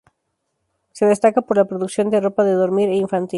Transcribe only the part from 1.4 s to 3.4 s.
por la producción de ropa de dormir e infantil.